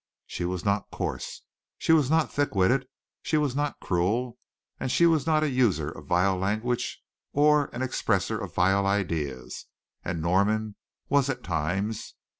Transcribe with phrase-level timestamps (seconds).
[0.25, 1.43] She was not coarse,
[1.77, 2.87] she was not thick witted,
[3.21, 4.39] she was not cruel,
[4.87, 9.67] she was not a user of vile language or an expresser of vile ideas,
[10.03, 10.75] and Norman
[11.07, 12.15] was at times.